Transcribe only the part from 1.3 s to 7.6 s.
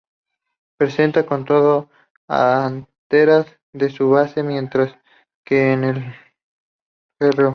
todo, anteras en su base, mientras que en el Gro.